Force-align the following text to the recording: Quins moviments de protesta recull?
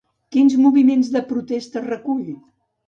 Quins 0.35 0.55
moviments 0.63 1.13
de 1.17 1.23
protesta 1.33 1.87
recull? 1.89 2.27